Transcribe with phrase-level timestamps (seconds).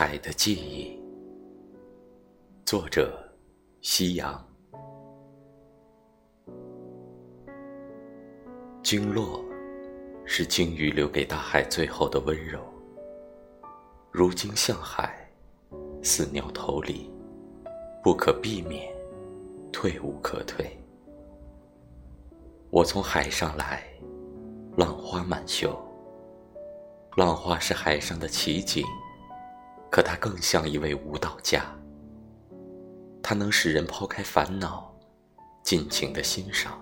[0.00, 0.96] 海的记忆，
[2.64, 3.18] 作者：
[3.80, 4.46] 夕阳。
[8.80, 9.44] 鲸落，
[10.24, 12.60] 是鲸鱼留给大海最后的温柔。
[14.12, 15.28] 如今向海，
[16.00, 17.10] 似鸟投离，
[18.00, 18.94] 不可避免，
[19.72, 20.78] 退无可退。
[22.70, 23.82] 我从海上来，
[24.76, 25.76] 浪花满袖。
[27.16, 28.86] 浪花是海上的奇景，
[29.90, 31.64] 可它更像一位舞蹈家。
[33.22, 34.94] 它能使人抛开烦恼，
[35.62, 36.78] 尽情的欣赏。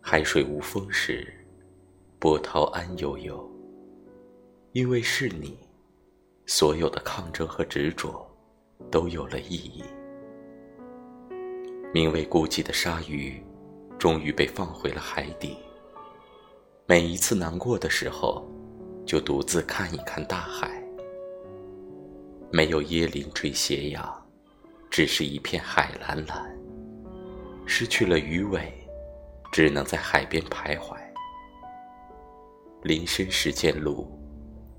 [0.00, 1.26] 海水无风时，
[2.18, 3.48] 波涛安悠悠。
[4.72, 5.58] 因为是你，
[6.46, 8.28] 所有的抗争和执着，
[8.90, 9.82] 都有了意义。
[11.94, 13.42] 名为孤寂的鲨鱼，
[13.98, 15.56] 终于被放回了海底。
[16.86, 18.46] 每一次难过的时候，
[19.06, 20.75] 就独自看一看大海。
[22.50, 24.26] 没有椰林缀斜阳，
[24.90, 26.56] 只是一片海蓝蓝。
[27.66, 28.72] 失去了鱼尾，
[29.52, 30.96] 只能在海边徘徊。
[32.82, 34.06] 林深时见鹿，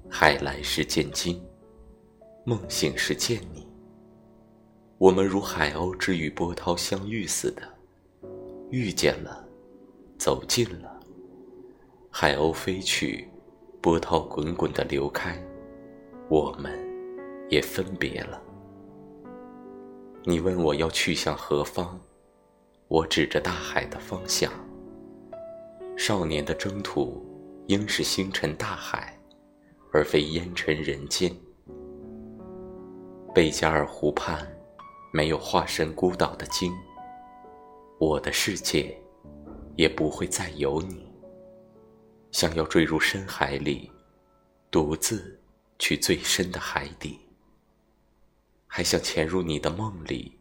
[0.10, 1.44] 海蓝时见鲸，
[2.46, 3.68] 梦醒时见你。
[4.98, 7.62] 我们如海鸥之与波涛相遇似的，
[8.72, 9.46] 遇见了，
[10.18, 10.98] 走近了。
[12.10, 13.30] 海鸥飞去，
[13.82, 15.38] 波涛滚滚的流开，
[16.30, 16.72] 我们
[17.50, 18.42] 也分别了。
[20.24, 22.00] 你问我要去向何方，
[22.88, 24.52] 我指着大海的方向。
[25.96, 27.26] 少年的征途
[27.68, 29.18] 应是星辰大海，
[29.92, 31.34] 而非烟尘人间。
[33.34, 34.48] 贝加尔湖畔
[35.12, 36.72] 没有化身孤岛的鲸，
[38.00, 39.00] 我的世界
[39.76, 41.08] 也不会再有你。
[42.32, 43.92] 想要坠入深海里，
[44.70, 45.40] 独自
[45.80, 47.20] 去最深的海底，
[48.78, 50.38] 还想潜入你的梦里，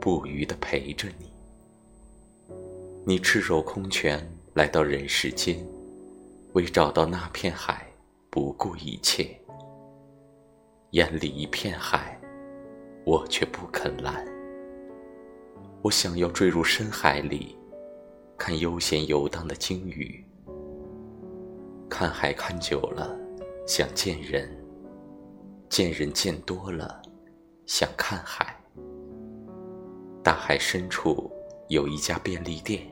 [0.00, 1.30] 不渝的陪着你。
[3.04, 5.62] 你赤手空拳来到人世间，
[6.54, 7.86] 为找到那片海，
[8.30, 9.38] 不顾一切。
[10.92, 12.18] 眼里一片海，
[13.04, 14.26] 我却不肯蓝。
[15.82, 17.54] 我想要坠入深海里，
[18.38, 20.24] 看悠闲游荡的鲸鱼。
[21.90, 23.14] 看海看久了，
[23.66, 24.48] 想见人；
[25.68, 27.02] 见人见多了，
[27.66, 28.56] 想看海。
[30.22, 31.30] 大海深处
[31.68, 32.86] 有一家便利店，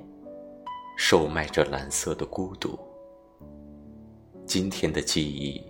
[0.97, 2.77] 售卖着蓝色的孤独。
[4.45, 5.63] 今天的记忆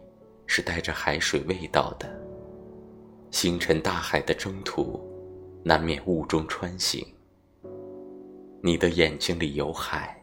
[0.47, 2.09] 是带着海水味道的。
[3.31, 4.98] 星辰大海的征途，
[5.62, 7.06] 难免雾中穿行。
[8.62, 10.19] 你的眼睛里有海，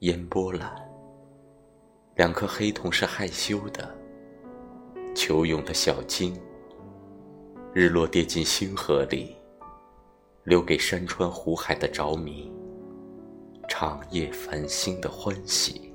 [0.00, 0.68] 烟波澜。
[2.16, 3.88] 两颗黑瞳是害羞的，
[5.14, 6.36] 求泳的小鲸。
[7.76, 9.34] 日落跌进星河里，
[10.44, 12.48] 留给山川湖海的着迷，
[13.68, 15.92] 长夜繁星的欢喜。